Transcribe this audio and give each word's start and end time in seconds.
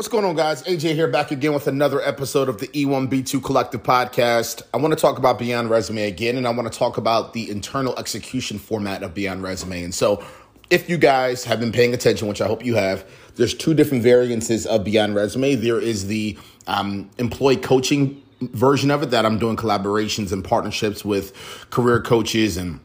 What's 0.00 0.08
going 0.08 0.24
on, 0.24 0.34
guys? 0.34 0.62
AJ 0.62 0.94
here, 0.94 1.08
back 1.08 1.30
again 1.30 1.52
with 1.52 1.66
another 1.66 2.00
episode 2.00 2.48
of 2.48 2.58
the 2.58 2.68
E1B2 2.68 3.44
Collective 3.44 3.82
Podcast. 3.82 4.62
I 4.72 4.78
want 4.78 4.94
to 4.94 4.98
talk 4.98 5.18
about 5.18 5.38
Beyond 5.38 5.68
Resume 5.68 6.04
again, 6.04 6.38
and 6.38 6.46
I 6.46 6.50
want 6.52 6.72
to 6.72 6.78
talk 6.78 6.96
about 6.96 7.34
the 7.34 7.50
internal 7.50 7.94
execution 7.98 8.58
format 8.58 9.02
of 9.02 9.12
Beyond 9.12 9.42
Resume. 9.42 9.84
And 9.84 9.94
so, 9.94 10.24
if 10.70 10.88
you 10.88 10.96
guys 10.96 11.44
have 11.44 11.60
been 11.60 11.70
paying 11.70 11.92
attention, 11.92 12.28
which 12.28 12.40
I 12.40 12.46
hope 12.46 12.64
you 12.64 12.76
have, 12.76 13.04
there's 13.34 13.52
two 13.52 13.74
different 13.74 14.02
variances 14.02 14.64
of 14.64 14.84
Beyond 14.84 15.16
Resume. 15.16 15.56
There 15.56 15.78
is 15.78 16.06
the 16.06 16.38
um, 16.66 17.10
employee 17.18 17.58
coaching 17.58 18.22
version 18.40 18.90
of 18.90 19.02
it 19.02 19.10
that 19.10 19.26
I'm 19.26 19.38
doing 19.38 19.56
collaborations 19.58 20.32
and 20.32 20.42
partnerships 20.42 21.04
with 21.04 21.34
career 21.68 22.00
coaches 22.00 22.56
and 22.56 22.80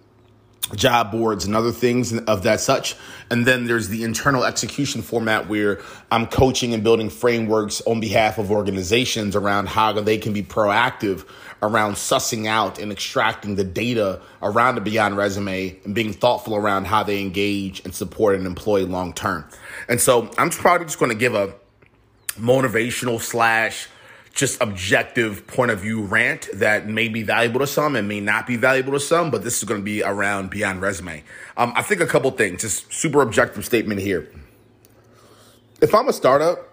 job 0.73 1.11
boards 1.11 1.45
and 1.45 1.55
other 1.55 1.71
things 1.71 2.17
of 2.17 2.43
that 2.43 2.59
such. 2.59 2.95
And 3.29 3.45
then 3.45 3.65
there's 3.65 3.89
the 3.89 4.03
internal 4.03 4.43
execution 4.43 5.01
format 5.01 5.47
where 5.47 5.81
I'm 6.11 6.27
coaching 6.27 6.73
and 6.73 6.83
building 6.83 7.09
frameworks 7.09 7.81
on 7.81 7.99
behalf 7.99 8.37
of 8.37 8.51
organizations 8.51 9.35
around 9.35 9.67
how 9.67 9.93
they 9.93 10.17
can 10.17 10.33
be 10.33 10.43
proactive 10.43 11.27
around 11.61 11.93
sussing 11.93 12.47
out 12.47 12.79
and 12.79 12.91
extracting 12.91 13.55
the 13.55 13.63
data 13.63 14.21
around 14.41 14.75
the 14.75 14.81
Beyond 14.81 15.17
resume 15.17 15.79
and 15.83 15.95
being 15.95 16.13
thoughtful 16.13 16.55
around 16.55 16.85
how 16.85 17.03
they 17.03 17.21
engage 17.21 17.83
and 17.85 17.93
support 17.93 18.35
an 18.35 18.45
employee 18.45 18.85
long 18.85 19.13
term. 19.13 19.45
And 19.87 19.99
so 20.01 20.29
I'm 20.37 20.49
probably 20.49 20.85
just 20.85 20.99
going 20.99 21.11
to 21.11 21.17
give 21.17 21.33
a 21.35 21.53
motivational 22.39 23.21
slash 23.21 23.87
just 24.35 24.61
objective 24.61 25.47
point 25.47 25.71
of 25.71 25.79
view 25.79 26.01
rant 26.01 26.49
that 26.53 26.87
may 26.87 27.07
be 27.07 27.23
valuable 27.23 27.61
to 27.61 27.67
some 27.67 27.95
and 27.95 28.07
may 28.07 28.19
not 28.19 28.45
be 28.45 28.57
valuable 28.57 28.91
to 28.91 28.99
some, 28.99 29.31
but 29.31 29.43
this 29.43 29.57
is 29.57 29.63
going 29.63 29.79
to 29.79 29.85
be 29.85 30.03
around 30.03 30.49
beyond 30.49 30.81
resume. 30.81 31.23
Um, 31.55 31.71
I 31.75 31.81
think 31.81 32.01
a 32.01 32.05
couple 32.05 32.29
things, 32.31 32.61
just 32.61 32.91
super 32.93 33.21
objective 33.21 33.63
statement 33.65 34.01
here. 34.01 34.29
If 35.81 35.95
I'm 35.95 36.09
a 36.09 36.13
startup, 36.13 36.69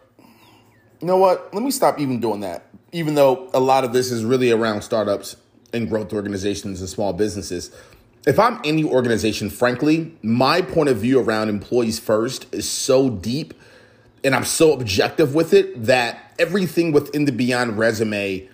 you 1.00 1.06
know 1.06 1.16
what? 1.16 1.54
Let 1.54 1.62
me 1.62 1.70
stop 1.70 2.00
even 2.00 2.20
doing 2.20 2.40
that. 2.40 2.66
Even 2.90 3.14
though 3.14 3.48
a 3.54 3.60
lot 3.60 3.84
of 3.84 3.92
this 3.92 4.10
is 4.10 4.24
really 4.24 4.50
around 4.50 4.82
startups 4.82 5.36
and 5.72 5.88
growth 5.88 6.12
organizations 6.12 6.80
and 6.80 6.88
small 6.88 7.12
businesses. 7.12 7.70
If 8.26 8.38
I'm 8.38 8.60
any 8.64 8.84
organization, 8.84 9.50
frankly, 9.50 10.16
my 10.22 10.62
point 10.62 10.88
of 10.88 10.98
view 10.98 11.20
around 11.20 11.48
employees 11.48 11.98
first 11.98 12.52
is 12.52 12.68
so 12.68 13.08
deep 13.08 13.54
and 14.24 14.34
I'm 14.34 14.44
so 14.44 14.72
objective 14.72 15.34
with 15.34 15.52
it 15.52 15.84
that 15.84 16.34
everything 16.38 16.92
within 16.92 17.24
the 17.24 17.32
Beyond 17.32 17.78
resume 17.78 18.48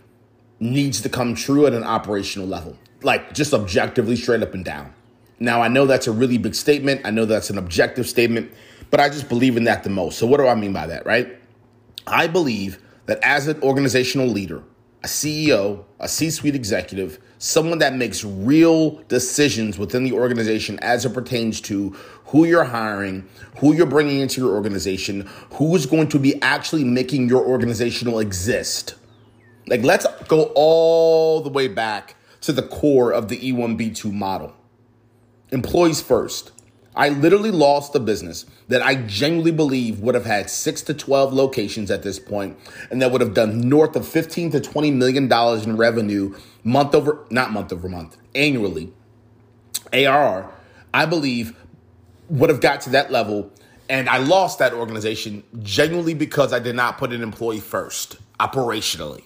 needs 0.61 1.01
to 1.03 1.09
come 1.09 1.35
true 1.35 1.67
at 1.67 1.73
an 1.73 1.85
operational 1.85 2.49
level, 2.49 2.77
like 3.03 3.35
just 3.35 3.53
objectively, 3.53 4.17
straight 4.17 4.43
up 4.43 4.55
and 4.55 4.65
down. 4.65 4.93
Now, 5.39 5.63
I 5.63 5.69
know 5.69 5.87
that's 5.87 6.07
a 6.07 6.13
really 6.13 6.39
big 6.39 6.55
statement. 6.55 7.03
I 7.05 7.11
know 7.11 7.25
that's 7.25 7.51
an 7.51 7.59
objective 7.59 8.09
statement, 8.09 8.51
but 8.91 8.99
I 8.99 9.09
just 9.09 9.29
believe 9.29 9.57
in 9.57 9.65
that 9.65 9.85
the 9.85 9.91
most. 9.91 10.19
So, 10.19 10.27
what 10.27 10.39
do 10.39 10.49
I 10.49 10.55
mean 10.55 10.73
by 10.73 10.87
that, 10.87 11.07
right? 11.07 11.39
I 12.07 12.27
believe 12.27 12.81
that 13.07 13.19
as 13.23 13.47
an 13.47 13.61
organizational 13.63 14.27
leader, 14.27 14.63
a 15.05 15.07
CEO, 15.07 15.85
a 16.01 16.09
C 16.09 16.31
suite 16.31 16.57
executive, 16.57 17.21
someone 17.39 17.79
that 17.79 17.95
makes 17.95 18.25
real 18.25 19.03
decisions 19.09 19.79
within 19.79 20.05
the 20.05 20.13
organization 20.13 20.79
as 20.81 21.05
it 21.05 21.15
pertains 21.15 21.61
to 21.63 21.91
who 22.27 22.45
you're 22.45 22.65
hiring, 22.65 23.27
who 23.59 23.75
you're 23.75 23.87
bringing 23.87 24.21
into 24.21 24.41
your 24.41 24.55
organization, 24.55 25.29
who's 25.53 25.87
going 25.87 26.09
to 26.09 26.19
be 26.19 26.41
actually 26.43 26.85
making 26.85 27.29
your 27.29 27.45
organizational 27.45 28.19
exist. 28.19 28.95
Like, 29.67 29.83
let's 29.83 30.07
go 30.27 30.53
all 30.55 31.41
the 31.41 31.51
way 31.51 31.69
back 31.69 32.17
to 32.43 32.53
the 32.53 32.63
core 32.63 33.13
of 33.13 33.29
the 33.29 33.39
E1B2 33.39 34.13
model. 34.13 34.55
Employees 35.51 36.01
first. 36.01 36.53
I 36.99 37.11
literally 37.11 37.53
lost 37.53 37.95
a 37.95 38.01
business 38.01 38.45
that 38.67 38.83
I 38.83 38.97
genuinely 38.97 39.53
believe 39.53 40.01
would 40.01 40.17
have 40.17 40.27
had 40.27 40.51
six 40.51 40.83
to 40.83 40.95
12 40.95 41.33
locations 41.33 41.93
at 41.93 42.03
this 42.03 42.19
point 42.19 42.59
and 42.91 43.01
that 43.01 43.13
would 43.13 43.21
have 43.21 43.35
done 43.35 43.61
north 43.61 43.95
of 43.95 44.07
15 44.07 44.51
to 44.51 44.61
20 44.61 44.91
million 44.91 45.29
dollars 45.29 45.65
in 45.65 45.77
revenue 45.77 46.35
month 46.65 46.97
over, 46.97 47.25
not 47.31 47.53
month 47.53 47.73
over 47.73 47.89
month, 47.89 48.17
annually. 48.35 48.93
ARR, 49.93 50.51
I 50.93 51.07
believe 51.07 51.55
would 52.29 52.51
have 52.51 52.61
got 52.61 52.81
to 52.83 52.91
that 52.91 53.13
level. 53.13 53.53
And 53.89 54.09
I 54.09 54.19
lost 54.19 54.59
that 54.59 54.75
organization 54.75 55.45
genuinely 55.63 56.15
because 56.15 56.53
I 56.53 56.59
did 56.59 56.75
not 56.75 56.99
put 56.99 57.13
an 57.13 57.23
employee 57.23 57.61
first 57.61 58.19
operationally. 58.41 59.23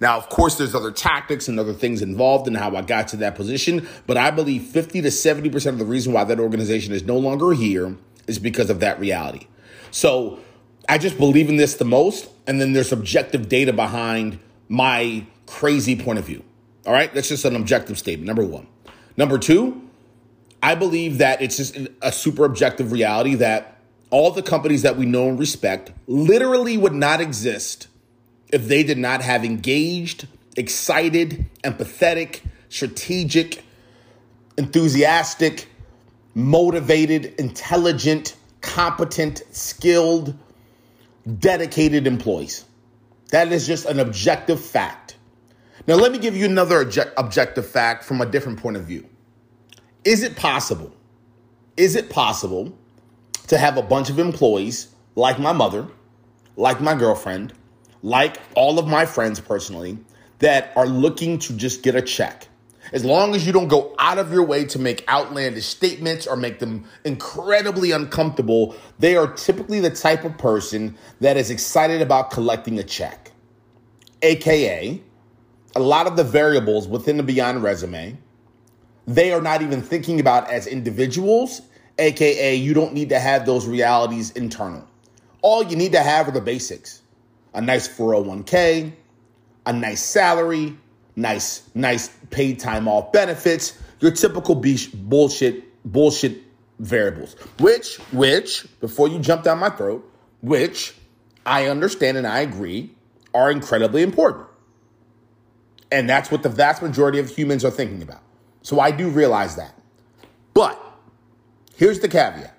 Now, 0.00 0.16
of 0.16 0.28
course, 0.30 0.56
there's 0.56 0.74
other 0.74 0.90
tactics 0.90 1.46
and 1.46 1.60
other 1.60 1.74
things 1.74 2.00
involved 2.00 2.48
in 2.48 2.54
how 2.54 2.74
I 2.74 2.82
got 2.82 3.08
to 3.08 3.18
that 3.18 3.34
position, 3.34 3.86
but 4.06 4.16
I 4.16 4.30
believe 4.30 4.62
50 4.64 5.02
to 5.02 5.08
70% 5.08 5.66
of 5.66 5.78
the 5.78 5.84
reason 5.84 6.12
why 6.14 6.24
that 6.24 6.40
organization 6.40 6.94
is 6.94 7.04
no 7.04 7.18
longer 7.18 7.52
here 7.52 7.96
is 8.26 8.38
because 8.38 8.70
of 8.70 8.80
that 8.80 8.98
reality. 8.98 9.46
So 9.90 10.38
I 10.88 10.98
just 10.98 11.18
believe 11.18 11.48
in 11.48 11.56
this 11.56 11.74
the 11.74 11.84
most, 11.84 12.30
and 12.46 12.60
then 12.60 12.72
there's 12.72 12.92
objective 12.92 13.48
data 13.48 13.72
behind 13.72 14.38
my 14.68 15.26
crazy 15.46 15.96
point 15.96 16.18
of 16.18 16.24
view. 16.24 16.42
All 16.86 16.92
right, 16.92 17.12
that's 17.12 17.28
just 17.28 17.44
an 17.44 17.54
objective 17.54 17.98
statement, 17.98 18.26
number 18.26 18.44
one. 18.44 18.66
Number 19.16 19.38
two, 19.38 19.82
I 20.62 20.74
believe 20.74 21.18
that 21.18 21.42
it's 21.42 21.56
just 21.56 21.76
a 22.00 22.12
super 22.12 22.44
objective 22.44 22.92
reality 22.92 23.34
that 23.34 23.78
all 24.10 24.30
the 24.30 24.42
companies 24.42 24.82
that 24.82 24.96
we 24.96 25.06
know 25.06 25.28
and 25.28 25.38
respect 25.38 25.92
literally 26.06 26.76
would 26.76 26.94
not 26.94 27.20
exist 27.20 27.88
if 28.52 28.66
they 28.66 28.82
did 28.82 28.98
not 28.98 29.22
have 29.22 29.44
engaged, 29.44 30.26
excited, 30.56 31.46
empathetic, 31.62 32.40
strategic, 32.68 33.62
enthusiastic, 34.56 35.68
motivated, 36.34 37.34
intelligent, 37.38 38.36
competent, 38.60 39.42
skilled, 39.52 40.36
dedicated 41.38 42.06
employees. 42.06 42.64
That 43.30 43.52
is 43.52 43.66
just 43.66 43.86
an 43.86 44.00
objective 44.00 44.60
fact. 44.60 45.16
Now, 45.86 45.94
let 45.94 46.12
me 46.12 46.18
give 46.18 46.36
you 46.36 46.44
another 46.44 46.80
object- 46.80 47.14
objective 47.16 47.68
fact 47.68 48.04
from 48.04 48.20
a 48.20 48.26
different 48.26 48.58
point 48.58 48.76
of 48.76 48.84
view. 48.84 49.08
Is 50.04 50.22
it 50.22 50.36
possible? 50.36 50.92
Is 51.76 51.96
it 51.96 52.10
possible 52.10 52.76
to 53.48 53.58
have 53.58 53.76
a 53.76 53.82
bunch 53.82 54.10
of 54.10 54.18
employees 54.18 54.88
like 55.14 55.38
my 55.38 55.52
mother, 55.52 55.88
like 56.56 56.80
my 56.80 56.94
girlfriend, 56.94 57.52
like 58.02 58.38
all 58.54 58.78
of 58.78 58.86
my 58.86 59.06
friends 59.06 59.40
personally, 59.40 59.98
that 60.40 60.72
are 60.76 60.86
looking 60.86 61.38
to 61.38 61.52
just 61.52 61.82
get 61.82 61.94
a 61.94 62.02
check. 62.02 62.48
As 62.92 63.04
long 63.04 63.34
as 63.34 63.46
you 63.46 63.52
don't 63.52 63.68
go 63.68 63.94
out 63.98 64.18
of 64.18 64.32
your 64.32 64.42
way 64.42 64.64
to 64.64 64.78
make 64.78 65.04
outlandish 65.08 65.66
statements 65.66 66.26
or 66.26 66.34
make 66.34 66.58
them 66.58 66.84
incredibly 67.04 67.92
uncomfortable, 67.92 68.74
they 68.98 69.16
are 69.16 69.32
typically 69.32 69.80
the 69.80 69.90
type 69.90 70.24
of 70.24 70.36
person 70.38 70.96
that 71.20 71.36
is 71.36 71.50
excited 71.50 72.02
about 72.02 72.30
collecting 72.30 72.78
a 72.78 72.82
check. 72.82 73.30
AKA, 74.22 75.02
a 75.76 75.80
lot 75.80 76.06
of 76.06 76.16
the 76.16 76.24
variables 76.24 76.88
within 76.88 77.16
the 77.16 77.22
Beyond 77.22 77.62
resume, 77.62 78.18
they 79.06 79.32
are 79.32 79.40
not 79.40 79.62
even 79.62 79.82
thinking 79.82 80.18
about 80.18 80.50
as 80.50 80.66
individuals, 80.66 81.62
AKA, 81.98 82.56
you 82.56 82.74
don't 82.74 82.92
need 82.92 83.10
to 83.10 83.20
have 83.20 83.46
those 83.46 83.66
realities 83.66 84.30
internal. 84.32 84.86
All 85.42 85.62
you 85.62 85.76
need 85.76 85.92
to 85.92 86.00
have 86.00 86.28
are 86.28 86.32
the 86.32 86.40
basics 86.40 86.99
a 87.54 87.60
nice 87.60 87.88
401k, 87.88 88.92
a 89.66 89.72
nice 89.72 90.02
salary, 90.02 90.76
nice 91.16 91.68
nice 91.74 92.08
paid 92.30 92.58
time 92.58 92.88
off 92.88 93.12
benefits, 93.12 93.78
your 94.00 94.10
typical 94.10 94.54
bullshit 94.54 95.82
bullshit 95.84 96.42
variables. 96.78 97.34
Which 97.58 97.96
which 98.12 98.66
before 98.80 99.08
you 99.08 99.18
jump 99.18 99.44
down 99.44 99.58
my 99.58 99.70
throat, 99.70 100.08
which 100.40 100.94
I 101.44 101.66
understand 101.66 102.16
and 102.16 102.26
I 102.26 102.40
agree 102.40 102.94
are 103.34 103.50
incredibly 103.50 104.02
important. 104.02 104.46
And 105.92 106.08
that's 106.08 106.30
what 106.30 106.42
the 106.42 106.48
vast 106.48 106.82
majority 106.82 107.18
of 107.18 107.28
humans 107.28 107.64
are 107.64 107.70
thinking 107.70 108.02
about. 108.02 108.22
So 108.62 108.78
I 108.78 108.90
do 108.90 109.08
realize 109.08 109.56
that. 109.56 109.74
But 110.54 110.80
here's 111.74 112.00
the 112.00 112.08
caveat. 112.08 112.56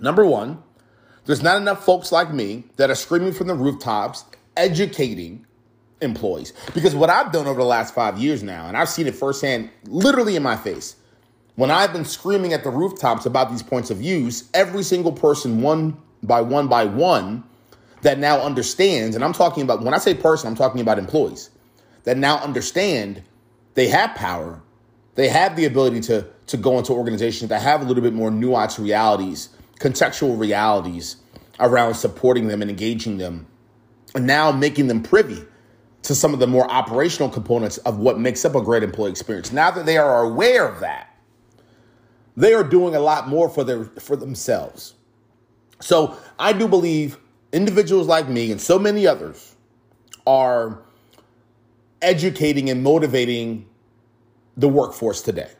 Number 0.00 0.24
1, 0.24 0.62
there's 1.24 1.42
not 1.42 1.56
enough 1.56 1.84
folks 1.84 2.10
like 2.10 2.32
me 2.32 2.64
that 2.76 2.90
are 2.90 2.94
screaming 2.94 3.32
from 3.32 3.46
the 3.46 3.54
rooftops, 3.54 4.24
educating 4.56 5.46
employees. 6.00 6.52
Because 6.74 6.94
what 6.94 7.10
I've 7.10 7.32
done 7.32 7.46
over 7.46 7.60
the 7.60 7.66
last 7.66 7.94
five 7.94 8.18
years 8.18 8.42
now, 8.42 8.66
and 8.66 8.76
I've 8.76 8.88
seen 8.88 9.06
it 9.06 9.14
firsthand, 9.14 9.70
literally 9.84 10.36
in 10.36 10.42
my 10.42 10.56
face, 10.56 10.96
when 11.54 11.70
I've 11.70 11.92
been 11.92 12.04
screaming 12.04 12.52
at 12.52 12.64
the 12.64 12.70
rooftops 12.70 13.26
about 13.26 13.50
these 13.50 13.62
points 13.62 13.90
of 13.90 13.98
views, 13.98 14.48
every 14.54 14.82
single 14.82 15.12
person, 15.12 15.62
one 15.62 15.96
by 16.22 16.40
one 16.40 16.66
by 16.66 16.86
one, 16.86 17.44
that 18.02 18.18
now 18.18 18.40
understands, 18.40 19.14
and 19.14 19.24
I'm 19.24 19.32
talking 19.32 19.62
about, 19.62 19.82
when 19.82 19.94
I 19.94 19.98
say 19.98 20.14
person, 20.14 20.48
I'm 20.48 20.56
talking 20.56 20.80
about 20.80 20.98
employees, 20.98 21.50
that 22.04 22.16
now 22.16 22.38
understand 22.38 23.22
they 23.74 23.86
have 23.88 24.14
power, 24.16 24.60
they 25.14 25.28
have 25.28 25.54
the 25.54 25.66
ability 25.66 26.00
to, 26.00 26.26
to 26.48 26.56
go 26.56 26.78
into 26.78 26.92
organizations 26.92 27.50
that 27.50 27.62
have 27.62 27.80
a 27.80 27.84
little 27.84 28.02
bit 28.02 28.12
more 28.12 28.30
nuanced 28.30 28.82
realities 28.82 29.50
contextual 29.82 30.38
realities 30.38 31.16
around 31.58 31.94
supporting 31.94 32.46
them 32.46 32.62
and 32.62 32.70
engaging 32.70 33.18
them, 33.18 33.46
and 34.14 34.26
now 34.26 34.52
making 34.52 34.86
them 34.86 35.02
privy 35.02 35.44
to 36.02 36.14
some 36.14 36.32
of 36.32 36.40
the 36.40 36.46
more 36.46 36.70
operational 36.70 37.28
components 37.28 37.78
of 37.78 37.98
what 37.98 38.18
makes 38.18 38.44
up 38.44 38.54
a 38.54 38.62
great 38.62 38.82
employee 38.82 39.10
experience. 39.10 39.52
Now 39.52 39.70
that 39.72 39.84
they 39.84 39.98
are 39.98 40.22
aware 40.22 40.66
of 40.66 40.80
that, 40.80 41.08
they 42.36 42.54
are 42.54 42.64
doing 42.64 42.94
a 42.94 43.00
lot 43.00 43.28
more 43.28 43.48
for 43.48 43.64
their 43.64 43.84
for 43.84 44.16
themselves. 44.16 44.94
So 45.80 46.16
I 46.38 46.52
do 46.52 46.68
believe 46.68 47.18
individuals 47.52 48.06
like 48.06 48.28
me 48.28 48.52
and 48.52 48.60
so 48.60 48.78
many 48.78 49.06
others 49.06 49.54
are 50.26 50.82
educating 52.00 52.70
and 52.70 52.82
motivating 52.82 53.66
the 54.56 54.68
workforce 54.68 55.22
today. 55.22 55.50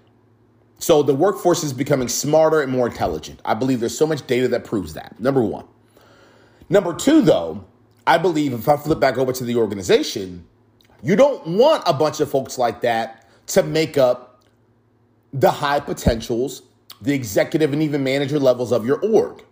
So 0.82 1.04
the 1.04 1.14
workforce 1.14 1.62
is 1.62 1.72
becoming 1.72 2.08
smarter 2.08 2.60
and 2.60 2.72
more 2.72 2.88
intelligent. 2.88 3.40
I 3.44 3.54
believe 3.54 3.78
there's 3.78 3.96
so 3.96 4.04
much 4.04 4.26
data 4.26 4.48
that 4.48 4.64
proves 4.64 4.94
that. 4.94 5.14
Number 5.20 5.40
one. 5.40 5.64
Number 6.68 6.92
two, 6.92 7.22
though, 7.22 7.64
I 8.04 8.18
believe 8.18 8.52
if 8.52 8.68
I 8.68 8.76
flip 8.76 8.98
back 8.98 9.16
over 9.16 9.32
to 9.32 9.44
the 9.44 9.54
organization, 9.54 10.44
you 11.00 11.14
don't 11.14 11.46
want 11.46 11.84
a 11.86 11.94
bunch 11.94 12.18
of 12.18 12.28
folks 12.28 12.58
like 12.58 12.80
that 12.80 13.28
to 13.46 13.62
make 13.62 13.96
up 13.96 14.42
the 15.32 15.52
high 15.52 15.78
potentials, 15.78 16.62
the 17.00 17.12
executive 17.12 17.72
and 17.72 17.80
even 17.80 18.02
manager 18.02 18.40
levels 18.40 18.72
of 18.72 18.84
your 18.84 18.98
org. 19.02 19.44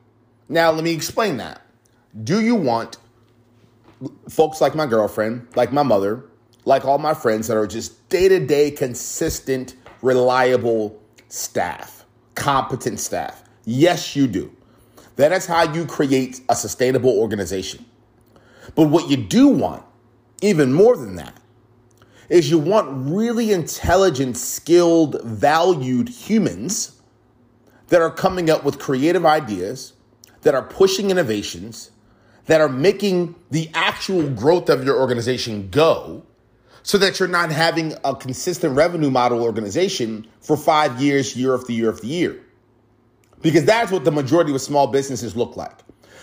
Now, 0.49 0.73
let 0.73 0.83
me 0.83 0.93
explain 0.93 1.37
that. 1.37 1.63
Do 2.25 2.41
you 2.41 2.57
want 2.57 2.97
folks 4.29 4.61
like 4.61 4.75
my 4.75 4.87
girlfriend, 4.87 5.47
like 5.55 5.73
my 5.73 5.85
mother, 5.85 6.25
like 6.65 6.85
all 6.85 6.99
my 6.99 7.15
friends 7.15 7.47
that 7.47 7.57
are 7.57 7.69
just 7.69 8.09
day 8.09 8.29
to 8.29 8.45
day, 8.45 8.73
consistent, 8.73 9.77
reliable 10.03 11.00
staff, 11.33 12.05
competent 12.35 13.01
staff? 13.01 13.43
Yes, 13.65 14.15
you 14.15 14.27
do. 14.27 14.55
That 15.17 15.33
is 15.33 15.47
how 15.47 15.73
you 15.73 15.87
create 15.87 16.41
a 16.49 16.57
sustainable 16.57 17.19
organization. 17.19 17.85
But 18.75 18.89
what 18.89 19.11
you 19.11 19.17
do 19.17 19.49
want, 19.49 19.83
even 20.43 20.73
more 20.73 20.97
than 20.97 21.17
that, 21.17 21.35
is 22.29 22.51
you 22.51 22.59
want 22.59 22.89
really 23.11 23.53
intelligent, 23.53 24.37
skilled, 24.37 25.21
valued 25.25 26.09
humans 26.09 27.01
that 27.89 28.01
are 28.01 28.11
coming 28.11 28.49
up 28.49 28.65
with 28.65 28.79
creative 28.79 29.27
ideas, 29.27 29.95
that 30.43 30.55
are 30.55 30.63
pushing 30.63 31.11
innovations, 31.11 31.91
that 32.47 32.61
are 32.61 32.69
making 32.69 33.35
the 33.51 33.69
actual 33.75 34.31
growth 34.31 34.69
of 34.69 34.85
your 34.85 34.99
organization 34.99 35.69
go 35.71 36.25
so 36.83 36.99
that 36.99 37.19
you're 37.19 37.29
not 37.29 37.51
having 37.51 37.95
a 38.05 38.15
consistent 38.15 38.77
revenue 38.77 39.11
model 39.11 39.43
organization 39.43 40.27
for 40.41 40.57
five 40.57 41.01
years, 41.01 41.37
year 41.37 41.55
after 41.55 41.73
year 41.73 41.93
after 41.93 42.07
year. 42.07 42.41
Because 43.43 43.65
that's 43.65 43.91
what 43.91 44.05
the 44.05 44.13
majority 44.13 44.55
of 44.55 44.61
small 44.61 44.87
businesses 44.87 45.37
look 45.37 45.57
like. 45.57 45.79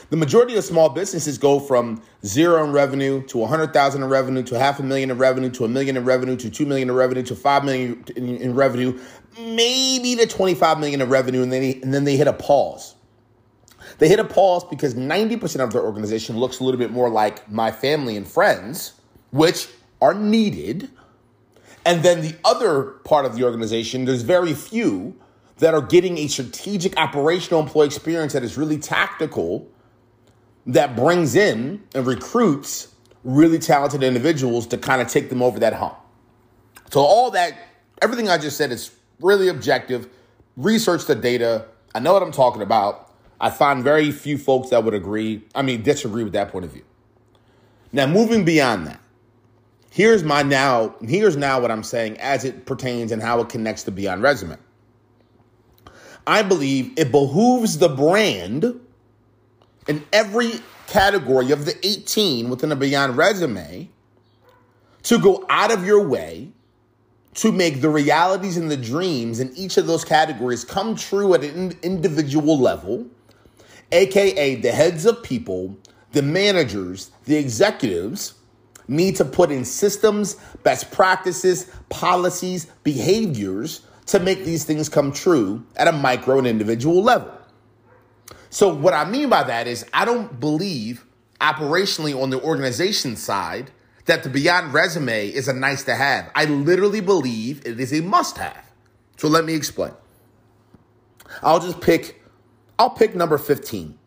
The 0.10 0.18
majority 0.18 0.56
of 0.56 0.64
small 0.64 0.88
businesses 0.90 1.38
go 1.38 1.60
from 1.60 2.02
zero 2.26 2.64
in 2.64 2.72
revenue 2.72 3.26
to 3.26 3.40
100,000 3.40 4.04
in 4.04 4.10
revenue 4.10 4.44
to 4.44 4.58
half 4.58 4.80
a 4.80 4.84
million 4.84 5.12
in 5.12 5.18
revenue 5.18 5.50
to 5.50 5.66
a 5.66 5.68
million 5.68 5.98
in 5.98 6.06
revenue 6.06 6.38
to 6.38 6.50
2 6.50 6.66
million 6.66 6.90
in 6.90 6.96
revenue 6.96 7.24
to 7.24 7.36
5 7.36 7.66
million 7.66 8.06
in, 8.16 8.38
in 8.38 8.56
revenue, 8.56 8.98
maybe 9.38 10.16
to 10.16 10.26
25 10.26 10.80
million 10.80 11.02
in 11.02 11.10
revenue, 11.10 11.44
and 11.44 11.52
then, 11.52 11.64
and 11.84 11.94
then 11.94 12.06
they 12.06 12.16
hit 12.16 12.28
a 12.28 12.34
pause. 12.34 12.96
They 13.98 14.08
hit 14.08 14.20
a 14.20 14.24
pause 14.24 14.64
because 14.64 14.96
90% 14.96 15.60
of 15.60 15.74
their 15.74 15.84
organization 15.84 16.38
looks 16.38 16.60
a 16.60 16.64
little 16.64 16.80
bit 16.80 16.92
more 16.92 17.10
like 17.10 17.50
my 17.52 17.72
family 17.72 18.16
and 18.16 18.28
friends, 18.28 18.94
which 19.32 19.68
are 20.02 20.14
needed. 20.14 20.90
And 21.86 22.04
then 22.04 22.22
the 22.22 22.36
other 22.44 22.84
part 23.06 23.26
of 23.26 23.36
the 23.36 23.44
organization, 23.44 24.06
there's 24.06 24.22
very 24.22 24.54
few 24.54 25.16
that 25.58 25.74
are 25.74 25.82
getting 25.82 26.18
a 26.18 26.28
strategic 26.28 26.98
operational 26.98 27.62
employee 27.62 27.88
experience 27.88 28.34
that 28.34 28.44
is 28.44 28.58
really 28.58 28.78
tactical, 28.78 29.68
that 30.66 30.96
brings 30.96 31.36
in 31.36 31.82
and 31.96 32.06
recruits 32.06 32.94
really 33.24 33.58
talented 33.58 34.04
individuals 34.04 34.68
to 34.68 34.78
kind 34.78 35.02
of 35.02 35.08
take 35.08 35.30
them 35.30 35.42
over 35.42 35.60
that 35.60 35.74
hump. 35.74 35.98
So, 36.92 37.02
all 37.02 37.32
that, 37.32 37.58
everything 38.02 38.30
I 38.30 38.38
just 38.38 38.58
said 38.58 38.72
is 38.72 38.92
really 39.20 39.48
objective. 39.48 40.08
Research 40.56 41.06
the 41.06 41.16
data. 41.16 41.66
I 41.96 42.00
know 42.00 42.14
what 42.14 42.24
I'm 42.24 42.32
talking 42.32 42.62
about. 42.62 43.12
I 43.40 43.50
find 43.50 43.84
very 43.84 44.12
few 44.12 44.38
folks 44.38 44.70
that 44.70 44.84
would 44.84 44.94
agree, 44.94 45.44
I 45.54 45.62
mean, 45.62 45.84
disagree 45.84 46.24
with 46.24 46.34
that 46.34 46.52
point 46.52 46.66
of 46.66 46.72
view. 46.72 46.84
Now, 47.92 48.08
moving 48.08 48.46
beyond 48.46 48.88
that, 48.88 49.00
here's 49.98 50.24
my 50.24 50.44
now, 50.44 50.94
here's 51.02 51.36
now 51.36 51.60
what 51.60 51.72
I'm 51.72 51.82
saying 51.82 52.18
as 52.20 52.46
it 52.46 52.68
pertains 52.68 53.12
and 53.12 53.20
how 53.20 53.42
it 53.42 53.50
connects 53.50 53.82
to 53.86 53.92
Beyond 53.92 54.22
Resume. 54.22 54.56
I 56.28 56.44
believe 56.44 56.94
it 57.00 57.12
behooves 57.12 57.80
the 57.80 57.90
brand 57.90 58.80
in 59.88 60.06
every 60.14 60.52
category 60.86 61.52
of 61.52 61.66
the 61.66 61.76
18 61.84 62.48
within 62.48 62.72
a 62.72 62.76
Beyond 62.76 63.18
resume 63.18 63.90
to 65.02 65.18
go 65.18 65.44
out 65.50 65.72
of 65.72 65.84
your 65.84 66.08
way 66.08 66.52
to 67.34 67.52
make 67.52 67.82
the 67.82 67.90
realities 67.90 68.56
and 68.56 68.70
the 68.70 68.78
dreams 68.78 69.40
in 69.40 69.52
each 69.58 69.78
of 69.78 69.88
those 69.88 70.06
categories 70.06 70.64
come 70.64 70.96
true 70.96 71.34
at 71.34 71.44
an 71.44 71.74
individual 71.82 72.60
level, 72.60 73.08
aka 73.92 74.54
the 74.54 74.72
heads 74.72 75.08
of 75.08 75.24
people, 75.24 75.76
the 76.12 76.22
managers, 76.22 77.10
the 77.26 77.36
executives 77.36 78.36
need 78.88 79.16
to 79.18 79.26
put 79.26 79.52
in 79.52 79.66
systems, 79.66 80.36
best 80.64 80.92
practices, 80.92 81.72
policies, 81.90 82.66
behaviors 82.84 83.82
to 84.08 84.20
make 84.20 84.46
these 84.46 84.64
things 84.64 84.90
come 84.90 85.12
true 85.12 85.64
at 85.76 85.88
a 85.88 85.92
micro 85.92 86.38
and 86.38 86.48
individual 86.48 87.04
level. 87.04 87.32
So, 88.50 88.74
what 88.74 88.94
I 88.94 89.10
mean 89.10 89.30
by 89.30 89.44
that 89.44 89.68
is, 89.68 89.86
I 89.94 90.06
don't 90.06 90.40
believe 90.40 91.06
operationally 91.42 92.20
on 92.20 92.30
the 92.30 92.42
organization 92.42 93.16
side 93.16 93.72
that 94.06 94.24
the 94.24 94.30
Beyond 94.30 94.74
resume 94.74 95.28
is 95.28 95.48
a 95.48 95.54
nice 95.54 95.84
to 95.84 95.96
have. 95.96 96.32
I 96.34 96.46
literally 96.46 97.02
believe 97.02 97.66
it 97.66 97.80
is 97.80 97.94
a 97.94 98.02
must 98.02 98.38
have. 98.38 98.72
So, 99.18 99.28
let 99.28 99.44
me 99.44 99.54
explain. 99.54 99.92
I'll 101.44 101.60
just 101.60 101.82
pick, 101.82 102.22
I'll 102.80 102.90
pick 102.90 103.16
number 103.16 103.38
15 103.38 103.98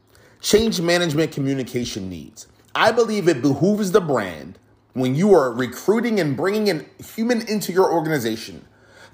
change 0.41 0.81
management 0.81 1.33
communication 1.33 2.09
needs. 2.09 2.47
I 2.75 2.93
believe 2.93 3.29
it 3.29 3.43
behooves 3.43 3.93
the 3.93 4.01
brand 4.01 4.59
when 4.93 5.15
you 5.15 5.35
are 5.35 5.53
recruiting 5.53 6.19
and 6.19 6.37
bringing 6.37 6.67
in 6.67 6.87
human 7.15 7.47
into 7.49 7.73
your 7.73 7.93
organization 7.93 8.67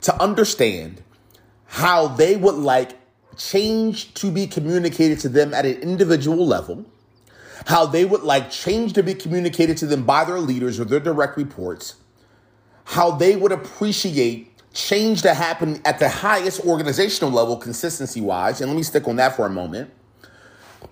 to 0.02 0.14
understand 0.20 1.02
how 1.66 2.08
they 2.08 2.36
would 2.36 2.54
like 2.54 2.92
change 3.36 4.14
to 4.14 4.30
be 4.30 4.46
communicated 4.46 5.18
to 5.20 5.28
them 5.28 5.52
at 5.52 5.66
an 5.66 5.76
individual 5.82 6.46
level, 6.46 6.84
how 7.66 7.86
they 7.86 8.04
would 8.04 8.22
like 8.22 8.50
change 8.50 8.92
to 8.94 9.02
be 9.02 9.14
communicated 9.14 9.76
to 9.78 9.86
them 9.86 10.04
by 10.04 10.24
their 10.24 10.38
leaders 10.38 10.80
or 10.80 10.84
their 10.84 11.00
direct 11.00 11.36
reports, 11.36 11.96
how 12.84 13.10
they 13.10 13.36
would 13.36 13.52
appreciate 13.52 14.52
change 14.72 15.22
to 15.22 15.34
happen 15.34 15.80
at 15.84 15.98
the 15.98 16.08
highest 16.08 16.60
organizational 16.60 17.30
level, 17.30 17.56
consistency 17.56 18.20
wise. 18.20 18.60
And 18.60 18.70
let 18.70 18.76
me 18.76 18.82
stick 18.82 19.08
on 19.08 19.16
that 19.16 19.34
for 19.34 19.46
a 19.46 19.50
moment. 19.50 19.90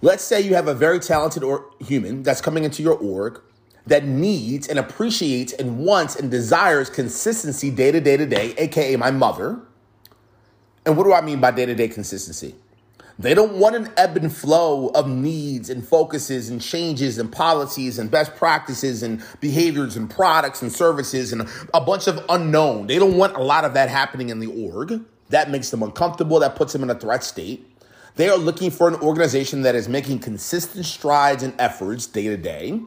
Let's 0.02 0.24
say 0.24 0.40
you 0.40 0.54
have 0.54 0.68
a 0.68 0.74
very 0.74 0.98
talented 0.98 1.42
or 1.42 1.70
human 1.80 2.22
that's 2.22 2.40
coming 2.40 2.64
into 2.64 2.82
your 2.82 2.94
org 2.94 3.40
that 3.86 4.04
needs 4.04 4.68
and 4.68 4.78
appreciates 4.78 5.52
and 5.52 5.78
wants 5.78 6.16
and 6.16 6.30
desires 6.30 6.88
consistency 6.88 7.70
day 7.70 7.92
to 7.92 8.00
day 8.00 8.16
to 8.16 8.26
day, 8.26 8.54
aka 8.56 8.96
my 8.96 9.10
mother. 9.10 9.60
And 10.86 10.96
what 10.96 11.04
do 11.04 11.12
I 11.12 11.20
mean 11.20 11.40
by 11.40 11.50
day 11.50 11.66
to 11.66 11.74
day 11.74 11.88
consistency? 11.88 12.54
They 13.18 13.32
don't 13.32 13.58
want 13.58 13.76
an 13.76 13.92
ebb 13.96 14.16
and 14.16 14.34
flow 14.34 14.88
of 14.88 15.08
needs 15.08 15.70
and 15.70 15.86
focuses 15.86 16.48
and 16.48 16.60
changes 16.60 17.16
and 17.18 17.30
policies 17.30 17.98
and 17.98 18.10
best 18.10 18.34
practices 18.34 19.04
and 19.04 19.22
behaviors 19.40 19.96
and 19.96 20.10
products 20.10 20.62
and 20.62 20.72
services 20.72 21.32
and 21.32 21.48
a 21.72 21.80
bunch 21.80 22.08
of 22.08 22.24
unknown. 22.28 22.88
They 22.88 22.98
don't 22.98 23.16
want 23.16 23.36
a 23.36 23.42
lot 23.42 23.64
of 23.64 23.74
that 23.74 23.88
happening 23.88 24.30
in 24.30 24.40
the 24.40 24.48
org. 24.48 25.00
That 25.28 25.48
makes 25.48 25.70
them 25.70 25.82
uncomfortable. 25.82 26.40
That 26.40 26.56
puts 26.56 26.72
them 26.72 26.82
in 26.82 26.90
a 26.90 26.94
threat 26.96 27.22
state. 27.22 27.70
They 28.16 28.28
are 28.28 28.36
looking 28.36 28.70
for 28.70 28.88
an 28.88 28.96
organization 28.96 29.62
that 29.62 29.76
is 29.76 29.88
making 29.88 30.18
consistent 30.18 30.84
strides 30.84 31.44
and 31.44 31.54
efforts 31.58 32.06
day 32.06 32.24
to 32.24 32.36
day 32.36 32.80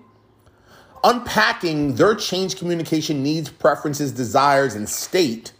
unpacking 1.04 1.96
their 1.96 2.16
change 2.16 2.58
communication 2.58 3.24
needs, 3.24 3.50
preferences, 3.50 4.12
desires, 4.12 4.76
and 4.76 4.88
state 4.88 5.52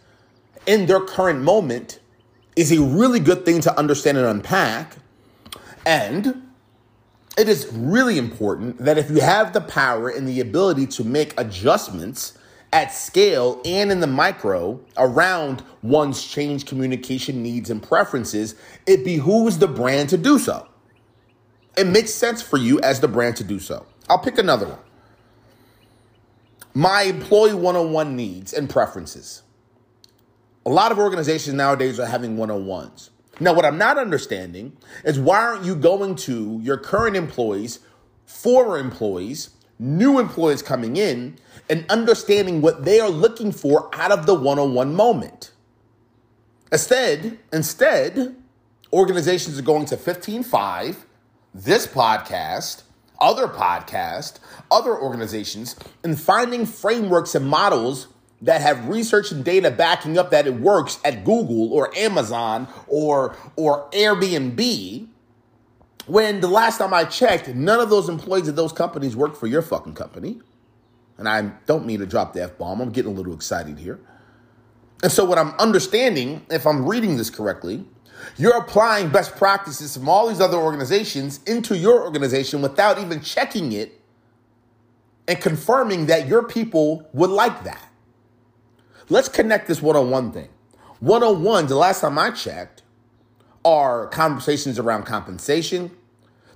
in 0.66 0.86
their 0.86 1.00
current 1.00 1.42
moment 1.42 1.98
is 2.54 2.70
a 2.72 2.80
really 2.80 3.20
good 3.20 3.44
thing 3.44 3.60
to 3.62 3.78
understand 3.78 4.18
and 4.18 4.26
unpack. 4.26 4.96
And 5.86 6.50
it 7.38 7.48
is 7.48 7.68
really 7.72 8.18
important 8.18 8.78
that 8.78 8.98
if 8.98 9.10
you 9.10 9.20
have 9.20 9.52
the 9.52 9.60
power 9.60 10.08
and 10.08 10.28
the 10.28 10.40
ability 10.40 10.86
to 10.88 11.04
make 11.04 11.38
adjustments 11.40 12.36
at 12.72 12.92
scale 12.92 13.62
and 13.64 13.90
in 13.90 14.00
the 14.00 14.06
micro 14.06 14.78
around 14.98 15.62
one's 15.82 16.22
change 16.26 16.66
communication 16.66 17.42
needs 17.42 17.70
and 17.70 17.82
preferences, 17.82 18.54
it 18.86 19.04
behooves 19.04 19.58
the 19.58 19.68
brand 19.68 20.10
to 20.10 20.18
do 20.18 20.38
so. 20.38 20.68
It 21.78 21.86
makes 21.86 22.12
sense 22.12 22.42
for 22.42 22.58
you 22.58 22.80
as 22.80 23.00
the 23.00 23.08
brand 23.08 23.36
to 23.36 23.44
do 23.44 23.58
so. 23.58 23.86
I'll 24.10 24.18
pick 24.18 24.36
another 24.36 24.66
one 24.66 24.78
my 26.78 27.02
employee 27.02 27.54
one 27.54 27.74
on 27.74 27.90
one 27.90 28.14
needs 28.14 28.52
and 28.52 28.70
preferences. 28.70 29.42
A 30.64 30.70
lot 30.70 30.92
of 30.92 30.98
organizations 31.00 31.56
nowadays 31.56 31.98
are 31.98 32.06
having 32.06 32.36
one 32.36 32.52
on 32.52 32.66
ones. 32.66 33.10
Now, 33.40 33.52
what 33.52 33.64
I'm 33.64 33.78
not 33.78 33.98
understanding 33.98 34.76
is 35.04 35.18
why 35.18 35.38
aren't 35.40 35.64
you 35.64 35.74
going 35.74 36.14
to 36.14 36.60
your 36.62 36.76
current 36.76 37.16
employees, 37.16 37.80
former 38.26 38.78
employees, 38.78 39.50
new 39.80 40.20
employees 40.20 40.62
coming 40.62 40.96
in, 40.96 41.40
and 41.68 41.84
understanding 41.88 42.60
what 42.60 42.84
they 42.84 43.00
are 43.00 43.10
looking 43.10 43.50
for 43.50 43.92
out 43.92 44.12
of 44.12 44.26
the 44.26 44.34
one 44.34 44.60
on 44.60 44.72
one 44.72 44.94
moment? 44.94 45.50
Instead, 46.70 47.40
instead, 47.52 48.36
organizations 48.92 49.58
are 49.58 49.62
going 49.62 49.86
to 49.86 49.96
15Five, 49.96 50.94
this 51.52 51.88
podcast, 51.88 52.84
other 53.20 53.46
podcasts, 53.46 54.38
other 54.70 54.96
organizations, 54.96 55.76
and 56.04 56.18
finding 56.18 56.66
frameworks 56.66 57.34
and 57.34 57.46
models 57.46 58.08
that 58.42 58.60
have 58.60 58.88
research 58.88 59.32
and 59.32 59.44
data 59.44 59.70
backing 59.70 60.16
up 60.16 60.30
that 60.30 60.46
it 60.46 60.54
works 60.54 60.98
at 61.04 61.24
Google 61.24 61.72
or 61.72 61.94
Amazon 61.96 62.68
or 62.86 63.36
or 63.56 63.88
Airbnb. 63.90 65.08
When 66.06 66.40
the 66.40 66.48
last 66.48 66.78
time 66.78 66.94
I 66.94 67.04
checked, 67.04 67.48
none 67.48 67.80
of 67.80 67.90
those 67.90 68.08
employees 68.08 68.48
of 68.48 68.56
those 68.56 68.72
companies 68.72 69.14
work 69.14 69.36
for 69.36 69.46
your 69.46 69.60
fucking 69.60 69.94
company. 69.94 70.40
And 71.18 71.28
I 71.28 71.42
don't 71.66 71.84
mean 71.84 71.98
to 71.98 72.06
drop 72.06 72.32
the 72.32 72.42
F 72.44 72.56
bomb. 72.56 72.80
I'm 72.80 72.90
getting 72.90 73.12
a 73.12 73.14
little 73.14 73.34
excited 73.34 73.78
here. 73.78 74.00
And 75.02 75.12
so, 75.12 75.24
what 75.24 75.38
I'm 75.38 75.50
understanding, 75.58 76.46
if 76.50 76.66
I'm 76.66 76.88
reading 76.88 77.16
this 77.16 77.28
correctly, 77.28 77.84
you're 78.36 78.56
applying 78.56 79.10
best 79.10 79.36
practices 79.36 79.96
from 79.96 80.08
all 80.08 80.28
these 80.28 80.40
other 80.40 80.56
organizations 80.56 81.40
into 81.44 81.76
your 81.76 82.02
organization 82.02 82.62
without 82.62 82.98
even 82.98 83.20
checking 83.20 83.72
it 83.72 84.00
and 85.26 85.40
confirming 85.40 86.06
that 86.06 86.26
your 86.26 86.42
people 86.42 87.08
would 87.12 87.30
like 87.30 87.64
that. 87.64 87.88
Let's 89.08 89.28
connect 89.28 89.68
this 89.68 89.82
one 89.82 89.96
on 89.96 90.10
one 90.10 90.32
thing. 90.32 90.48
101, 91.00 91.66
the 91.66 91.76
last 91.76 92.00
time 92.00 92.18
I 92.18 92.30
checked, 92.30 92.82
are 93.64 94.06
conversations 94.08 94.78
around 94.78 95.04
compensation, 95.04 95.90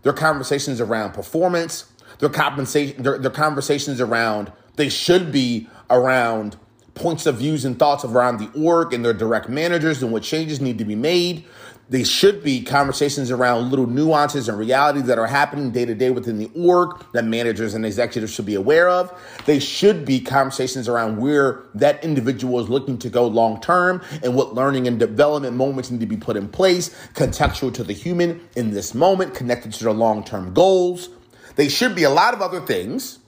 they're 0.03 0.13
conversations 0.13 0.81
around 0.81 1.13
performance, 1.13 1.93
they're 2.19 2.29
compensation 2.29 3.03
they're, 3.03 3.19
they're 3.19 3.31
conversations 3.31 4.01
around 4.01 4.53
they 4.77 4.89
should 4.89 5.33
be 5.33 5.69
around 5.91 6.57
points 6.95 7.27
of 7.27 7.37
views 7.37 7.65
and 7.65 7.79
thoughts 7.79 8.05
around 8.05 8.39
the 8.39 8.51
org 8.61 8.93
and 8.93 9.05
their 9.05 9.15
direct 9.15 9.49
managers 9.49 10.03
and 10.03 10.13
what 10.13 10.23
changes 10.23 10.61
need 10.61 10.79
to 10.79 10.85
be 10.85 10.95
made. 10.95 11.45
They 11.89 12.05
should 12.05 12.43
be 12.43 12.63
conversations 12.63 13.31
around 13.31 13.71
little 13.71 13.87
nuances 13.87 14.49
and 14.49 14.57
realities 14.57 15.05
that 15.05 15.19
are 15.19 15.27
happening 15.27 15.73
day 15.73 15.85
to 15.85 15.95
day 15.95 16.11
within 16.11 16.39
the 16.39 16.51
org 16.55 17.05
that 17.13 17.25
managers 17.25 17.75
and 17.75 17.85
executives 17.85 18.33
should 18.33 18.47
be 18.47 18.55
aware 18.55 18.89
of. 18.89 19.13
They 19.45 19.59
should 19.59 20.07
be 20.07 20.21
conversations 20.21 20.89
around 20.89 21.19
where 21.19 21.65
that 21.75 22.03
individual 22.03 22.61
is 22.61 22.71
looking 22.71 22.97
to 22.99 23.11
go 23.11 23.27
long 23.27 23.61
term 23.61 24.01
and 24.23 24.35
what 24.35 24.55
learning 24.55 24.87
and 24.87 24.99
development 24.99 25.55
moments 25.55 25.91
need 25.91 26.01
to 26.01 26.07
be 26.07 26.17
put 26.17 26.37
in 26.37 26.49
place, 26.49 26.89
contextual 27.15 27.75
to 27.75 27.85
the 27.85 27.93
human 27.93 28.41
in 28.57 28.71
this 28.71 28.95
moment, 28.95 29.35
connected 29.35 29.73
to 29.75 29.85
their 29.85 29.93
long 29.93 30.25
term 30.25 30.55
goals. 30.55 31.11
They 31.57 31.69
should 31.69 31.95
be 31.95 32.05
a 32.05 32.11
lot 32.11 32.33
of 32.33 32.41
other 32.41 32.61
things. 32.61 33.19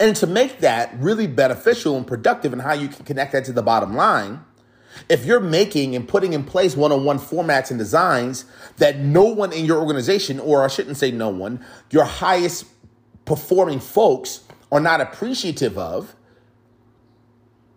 And 0.00 0.16
to 0.16 0.26
make 0.26 0.60
that 0.60 0.94
really 0.98 1.26
beneficial 1.26 1.96
and 1.96 2.06
productive 2.06 2.52
and 2.52 2.62
how 2.62 2.72
you 2.72 2.88
can 2.88 3.04
connect 3.04 3.32
that 3.32 3.44
to 3.46 3.52
the 3.52 3.62
bottom 3.62 3.94
line, 3.94 4.40
if 5.08 5.24
you're 5.24 5.40
making 5.40 5.94
and 5.94 6.08
putting 6.08 6.32
in 6.32 6.44
place 6.44 6.76
one 6.76 6.92
on 6.92 7.04
one 7.04 7.18
formats 7.18 7.70
and 7.70 7.78
designs 7.78 8.44
that 8.78 8.98
no 8.98 9.24
one 9.24 9.52
in 9.52 9.64
your 9.64 9.78
organization, 9.78 10.40
or 10.40 10.64
I 10.64 10.68
shouldn't 10.68 10.96
say 10.96 11.10
no 11.10 11.28
one, 11.28 11.64
your 11.90 12.04
highest 12.04 12.64
performing 13.24 13.80
folks 13.80 14.40
are 14.72 14.80
not 14.80 15.00
appreciative 15.00 15.76
of, 15.78 16.14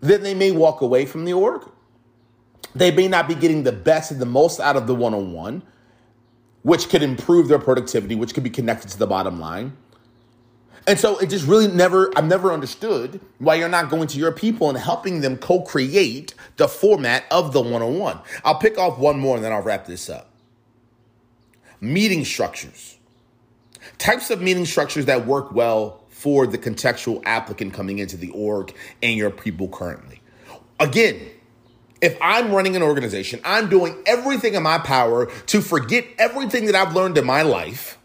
then 0.02 0.24
they 0.24 0.34
may 0.34 0.52
walk 0.52 0.82
away 0.82 1.06
from 1.06 1.26
the 1.26 1.34
org. 1.34 1.70
They 2.74 2.92
may 2.92 3.08
not 3.08 3.28
be 3.28 3.36
getting 3.36 3.64
the 3.64 3.72
best 3.72 4.12
and 4.12 4.22
the 4.22 4.26
most 4.26 4.60
out 4.60 4.78
of 4.78 4.88
the 4.88 4.96
one 4.96 5.14
on 5.14 5.34
one, 5.34 5.64
which 6.62 6.90
could 6.90 7.04
improve 7.04 7.48
their 7.48 7.60
productivity, 7.60 8.16
which 8.16 8.34
could 8.34 8.44
be 8.44 8.50
connected 8.50 8.90
to 8.92 8.98
the 8.98 9.08
bottom 9.08 9.40
line. 9.40 9.76
And 10.90 11.00
so 11.00 11.20
it 11.20 11.30
just 11.30 11.46
really 11.46 11.68
never, 11.68 12.12
I've 12.18 12.26
never 12.26 12.52
understood 12.52 13.22
why 13.38 13.54
you're 13.54 13.70
not 13.70 13.92
going 13.92 14.08
to 14.08 14.18
your 14.18 14.32
people 14.32 14.70
and 14.70 14.78
helping 14.78 15.22
them 15.22 15.38
co 15.38 15.62
create 15.62 16.34
the 16.58 16.68
format 16.68 17.26
of 17.30 17.54
the 17.54 17.62
one 17.62 17.84
on 17.84 18.00
one. 18.00 18.20
I'll 18.44 18.58
pick 18.58 18.80
off 18.80 18.98
one 18.98 19.20
more 19.20 19.36
and 19.36 19.46
then 19.46 19.52
I'll 19.52 19.62
wrap 19.62 19.86
this 19.86 20.10
up. 20.10 20.32
Meeting 21.80 22.26
structures. 22.26 22.98
Types 24.00 24.32
of 24.32 24.42
meeting 24.42 24.66
structures 24.66 25.06
that 25.06 25.28
work 25.28 25.52
well 25.52 26.04
for 26.10 26.48
the 26.48 26.58
contextual 26.58 27.22
applicant 27.24 27.76
coming 27.76 28.00
into 28.00 28.18
the 28.18 28.32
org 28.32 28.74
and 29.04 29.16
your 29.16 29.30
people 29.30 29.68
currently. 29.68 30.24
Again, 30.80 31.22
if 32.02 32.18
I'm 32.20 32.52
running 32.52 32.76
an 32.76 32.82
organization, 32.82 33.42
I'm 33.46 33.70
doing 33.70 33.96
everything 34.08 34.56
in 34.56 34.64
my 34.64 34.80
power 34.80 35.28
to 35.28 35.62
forget 35.62 36.08
everything 36.18 36.66
that 36.66 36.74
I've 36.74 36.96
learned 36.96 37.20
in 37.20 37.28
my 37.28 37.44
life 37.44 37.99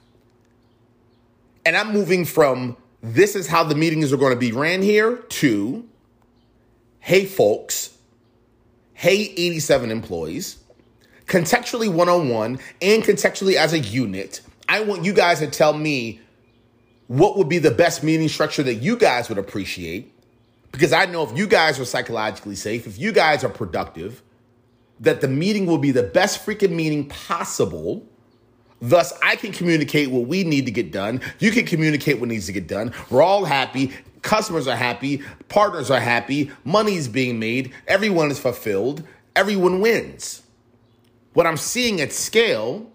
and 1.65 1.77
I'm 1.77 1.93
moving 1.93 2.25
from 2.25 2.77
this 3.03 3.37
is 3.37 3.47
how 3.47 3.65
the 3.65 3.75
meetings 3.75 4.13
are 4.13 4.17
going 4.17 4.33
to 4.33 4.39
be 4.39 4.53
ran 4.53 4.83
here 4.83 5.17
to 5.17 5.89
hey, 7.01 7.27
folks, 7.27 7.99
hey, 8.95 9.35
87 9.37 9.91
employees, 9.91 10.57
contextually 11.27 11.93
one 11.93 12.09
on 12.09 12.31
one 12.31 12.59
and 12.81 13.03
contextually 13.03 13.57
as 13.57 13.75
a 13.75 13.79
unit. 13.79 14.41
I 14.71 14.81
want 14.81 15.05
you 15.05 15.13
guys 15.13 15.41
to 15.41 15.47
tell 15.47 15.75
me 15.75 16.23
what 17.09 17.37
would 17.37 17.49
be 17.51 17.59
the 17.59 17.71
best 17.71 18.03
meeting 18.03 18.29
structure 18.29 18.63
that 18.63 18.77
you 18.77 18.97
guys 18.97 19.29
would 19.29 19.37
appreciate. 19.37 20.13
Because 20.73 20.95
I 20.95 21.05
know 21.05 21.23
if 21.23 21.37
you 21.37 21.47
guys 21.47 21.79
are 21.79 21.85
psychologically 21.85 22.57
safe, 22.57 22.87
if 22.87 22.99
you 22.99 23.13
guys 23.13 23.45
are 23.45 23.51
productive, 23.51 24.23
that 25.01 25.21
the 25.21 25.29
meeting 25.29 25.67
will 25.67 25.79
be 25.79 25.91
the 25.91 26.03
best 26.03 26.45
freaking 26.45 26.71
meeting 26.71 27.07
possible 27.07 28.09
Thus, 28.85 29.15
I 29.23 29.37
can 29.37 29.51
communicate 29.51 30.11
what 30.11 30.27
we 30.27 30.45
need 30.45 30.67
to 30.67 30.71
get 30.71 30.93
done. 30.93 31.23
You 31.39 31.51
can 31.51 31.65
communicate 31.65 32.21
what 32.21 32.29
needs 32.29 32.45
to 32.47 32.53
get 32.53 32.67
done. 32.67 32.93
We're 33.09 33.23
all 33.23 33.47
happy. 33.47 33.93
Customers 34.21 34.67
are 34.67 34.77
happy. 34.77 35.23
Partners 35.49 35.91
are 35.91 36.01
happy. 36.01 36.51
Money's 36.65 37.09
being 37.09 37.39
made. 37.39 37.73
Everyone 37.89 38.31
is 38.31 38.39
fulfilled. 38.39 39.03
Everyone 39.35 39.81
wins. 39.81 40.43
What 41.33 41.47
I'm 41.47 41.57
seeing 41.57 42.03
at 42.03 42.13
scale 42.13 42.91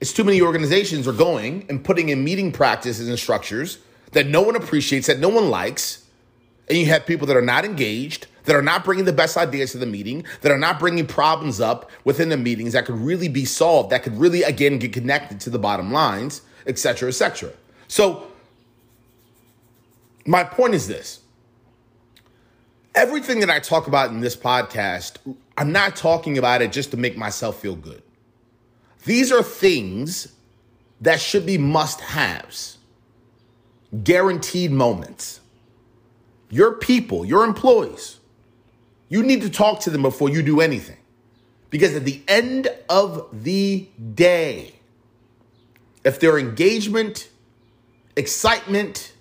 is 0.00 0.12
too 0.12 0.24
many 0.24 0.42
organizations 0.42 1.06
are 1.06 1.12
going 1.12 1.64
and 1.68 1.84
putting 1.84 2.08
in 2.08 2.24
meeting 2.24 2.50
practices 2.50 3.08
and 3.08 3.16
structures 3.16 3.78
that 4.12 4.26
no 4.26 4.42
one 4.42 4.56
appreciates, 4.56 5.06
that 5.06 5.20
no 5.20 5.28
one 5.28 5.48
likes. 5.48 6.04
And 6.68 6.78
you 6.78 6.86
have 6.86 7.06
people 7.06 7.26
that 7.26 7.36
are 7.36 7.42
not 7.42 7.64
engaged, 7.64 8.26
that 8.44 8.54
are 8.54 8.62
not 8.62 8.84
bringing 8.84 9.04
the 9.04 9.12
best 9.12 9.36
ideas 9.36 9.72
to 9.72 9.78
the 9.78 9.86
meeting, 9.86 10.24
that 10.42 10.52
are 10.52 10.58
not 10.58 10.78
bringing 10.78 11.06
problems 11.06 11.60
up 11.60 11.90
within 12.04 12.28
the 12.28 12.36
meetings 12.36 12.72
that 12.72 12.86
could 12.86 12.96
really 12.96 13.28
be 13.28 13.44
solved, 13.44 13.90
that 13.90 14.02
could 14.02 14.18
really, 14.18 14.42
again, 14.42 14.78
get 14.78 14.92
connected 14.92 15.40
to 15.40 15.50
the 15.50 15.58
bottom 15.58 15.92
lines, 15.92 16.42
et 16.66 16.78
cetera, 16.78 17.08
et 17.08 17.12
cetera. 17.12 17.52
So, 17.88 18.26
my 20.26 20.44
point 20.44 20.74
is 20.74 20.88
this 20.88 21.20
everything 22.94 23.40
that 23.40 23.50
I 23.50 23.60
talk 23.60 23.86
about 23.86 24.10
in 24.10 24.20
this 24.20 24.36
podcast, 24.36 25.18
I'm 25.56 25.72
not 25.72 25.96
talking 25.96 26.36
about 26.36 26.62
it 26.62 26.72
just 26.72 26.90
to 26.90 26.96
make 26.96 27.16
myself 27.16 27.60
feel 27.60 27.76
good. 27.76 28.02
These 29.04 29.30
are 29.30 29.42
things 29.42 30.32
that 31.00 31.20
should 31.20 31.46
be 31.46 31.58
must 31.58 32.00
haves, 32.00 32.78
guaranteed 34.02 34.72
moments. 34.72 35.40
Your 36.50 36.72
people, 36.72 37.24
your 37.24 37.44
employees, 37.44 38.18
you 39.08 39.22
need 39.22 39.42
to 39.42 39.50
talk 39.50 39.80
to 39.80 39.90
them 39.90 40.02
before 40.02 40.28
you 40.28 40.42
do 40.42 40.60
anything. 40.60 40.96
Because 41.70 41.94
at 41.94 42.04
the 42.04 42.22
end 42.26 42.68
of 42.88 43.28
the 43.44 43.88
day, 44.14 44.74
if 46.04 46.20
their 46.20 46.38
engagement, 46.38 47.28
excitement, 48.16 49.12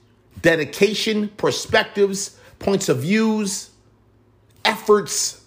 dedication, 0.42 1.30
perspectives, 1.30 2.38
points 2.60 2.88
of 2.88 3.00
views, 3.00 3.70
efforts, 4.64 5.44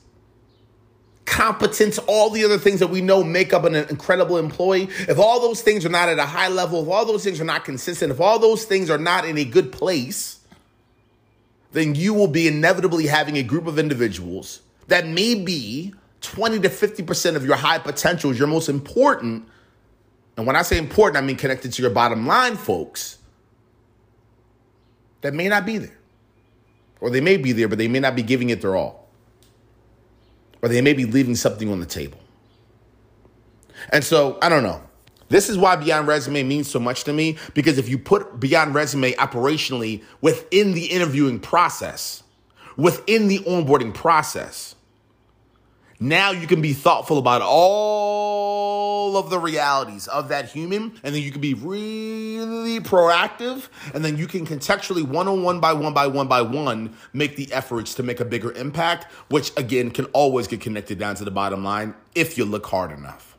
competence, 1.24 1.98
all 2.06 2.28
the 2.28 2.44
other 2.44 2.58
things 2.58 2.80
that 2.80 2.88
we 2.88 3.00
know 3.00 3.22
make 3.22 3.54
up 3.54 3.64
an 3.64 3.74
incredible 3.74 4.36
employee, 4.36 4.88
if 5.08 5.18
all 5.18 5.40
those 5.40 5.62
things 5.62 5.86
are 5.86 5.90
not 5.90 6.08
at 6.08 6.18
a 6.18 6.26
high 6.26 6.48
level, 6.48 6.82
if 6.82 6.88
all 6.88 7.06
those 7.06 7.24
things 7.24 7.40
are 7.40 7.44
not 7.44 7.64
consistent, 7.64 8.12
if 8.12 8.20
all 8.20 8.38
those 8.38 8.64
things 8.64 8.90
are 8.90 8.98
not 8.98 9.24
in 9.24 9.38
a 9.38 9.44
good 9.44 9.72
place, 9.72 10.39
then 11.72 11.94
you 11.94 12.14
will 12.14 12.28
be 12.28 12.48
inevitably 12.48 13.06
having 13.06 13.36
a 13.36 13.42
group 13.42 13.66
of 13.66 13.78
individuals 13.78 14.60
that 14.88 15.06
may 15.06 15.34
be 15.34 15.94
20 16.20 16.60
to 16.60 16.68
50% 16.68 17.36
of 17.36 17.44
your 17.44 17.56
high 17.56 17.78
potentials, 17.78 18.38
your 18.38 18.48
most 18.48 18.68
important. 18.68 19.48
And 20.36 20.46
when 20.46 20.56
I 20.56 20.62
say 20.62 20.78
important, 20.78 21.22
I 21.22 21.26
mean 21.26 21.36
connected 21.36 21.72
to 21.72 21.82
your 21.82 21.90
bottom 21.90 22.26
line, 22.26 22.56
folks, 22.56 23.18
that 25.20 25.34
may 25.34 25.48
not 25.48 25.64
be 25.64 25.78
there. 25.78 25.98
Or 27.00 27.10
they 27.10 27.20
may 27.20 27.36
be 27.36 27.52
there, 27.52 27.68
but 27.68 27.78
they 27.78 27.88
may 27.88 28.00
not 28.00 28.14
be 28.14 28.22
giving 28.22 28.50
it 28.50 28.60
their 28.60 28.76
all. 28.76 29.08
Or 30.62 30.68
they 30.68 30.82
may 30.82 30.92
be 30.92 31.06
leaving 31.06 31.36
something 31.36 31.70
on 31.70 31.80
the 31.80 31.86
table. 31.86 32.18
And 33.90 34.04
so, 34.04 34.38
I 34.42 34.50
don't 34.50 34.62
know. 34.62 34.82
This 35.30 35.48
is 35.48 35.56
why 35.56 35.76
Beyond 35.76 36.08
Resume 36.08 36.42
means 36.42 36.68
so 36.68 36.80
much 36.80 37.04
to 37.04 37.12
me 37.12 37.38
because 37.54 37.78
if 37.78 37.88
you 37.88 37.98
put 37.98 38.40
Beyond 38.40 38.74
Resume 38.74 39.12
operationally 39.12 40.02
within 40.20 40.74
the 40.74 40.86
interviewing 40.86 41.38
process, 41.38 42.24
within 42.76 43.28
the 43.28 43.38
onboarding 43.38 43.94
process, 43.94 44.74
now 46.00 46.32
you 46.32 46.48
can 46.48 46.60
be 46.60 46.72
thoughtful 46.72 47.18
about 47.18 47.42
all 47.42 49.16
of 49.18 49.30
the 49.30 49.38
realities 49.38 50.08
of 50.08 50.30
that 50.30 50.46
human, 50.46 50.98
and 51.04 51.14
then 51.14 51.22
you 51.22 51.30
can 51.30 51.40
be 51.40 51.54
really 51.54 52.80
proactive, 52.80 53.68
and 53.94 54.04
then 54.04 54.16
you 54.16 54.26
can 54.26 54.46
contextually 54.46 55.02
one 55.02 55.28
on 55.28 55.42
one 55.42 55.60
by 55.60 55.74
one 55.74 55.92
by 55.92 56.06
one 56.06 56.26
by 56.26 56.40
one 56.42 56.96
make 57.12 57.36
the 57.36 57.52
efforts 57.52 57.94
to 57.96 58.02
make 58.02 58.18
a 58.18 58.24
bigger 58.24 58.50
impact, 58.52 59.12
which 59.28 59.52
again 59.56 59.90
can 59.90 60.06
always 60.06 60.48
get 60.48 60.60
connected 60.60 60.98
down 60.98 61.14
to 61.16 61.24
the 61.24 61.30
bottom 61.30 61.62
line 61.62 61.94
if 62.14 62.36
you 62.36 62.44
look 62.44 62.66
hard 62.66 62.90
enough. 62.90 63.29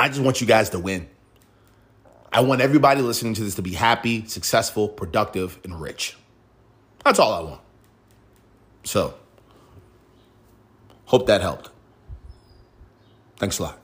I 0.00 0.08
just 0.08 0.20
want 0.20 0.40
you 0.40 0.46
guys 0.46 0.70
to 0.70 0.78
win. 0.78 1.06
I 2.32 2.40
want 2.40 2.62
everybody 2.62 3.02
listening 3.02 3.34
to 3.34 3.44
this 3.44 3.56
to 3.56 3.62
be 3.62 3.74
happy, 3.74 4.24
successful, 4.24 4.88
productive, 4.88 5.58
and 5.62 5.78
rich. 5.78 6.16
That's 7.04 7.18
all 7.18 7.34
I 7.34 7.40
want. 7.40 7.60
So, 8.82 9.12
hope 11.04 11.26
that 11.26 11.42
helped. 11.42 11.68
Thanks 13.36 13.58
a 13.58 13.64
lot. 13.64 13.78